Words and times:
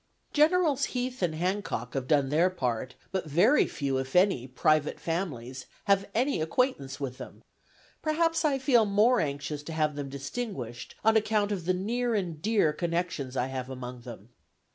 "Generals 0.33 0.85
Heath 0.97 1.21
and 1.21 1.35
Hancock 1.35 1.93
have 1.93 2.07
done 2.07 2.29
their 2.29 2.49
part, 2.49 2.95
but 3.11 3.27
very 3.29 3.67
few, 3.67 3.99
if 3.99 4.15
any, 4.15 4.47
private 4.47 4.99
families 4.99 5.67
have 5.85 6.09
any 6.15 6.41
acquaintance 6.41 6.99
with 6.99 7.19
them. 7.19 7.43
Perhaps 8.01 8.43
I 8.43 8.57
feel 8.57 8.85
more 8.87 9.19
anxious 9.19 9.61
to 9.61 9.73
have 9.73 9.95
them 9.95 10.09
distinguished, 10.09 10.95
on 11.05 11.15
account 11.17 11.51
of 11.51 11.65
the 11.65 11.75
near 11.75 12.15
and 12.15 12.41
dear 12.41 12.73
connections 12.73 13.37
I 13.37 13.45
have 13.45 13.69
among 13.69 14.01
them. 14.01 14.29